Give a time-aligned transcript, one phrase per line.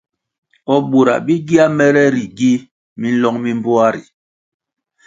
[0.73, 2.53] O bura bi gia mere ri gi
[3.01, 4.03] minlong mi mbpoa ri?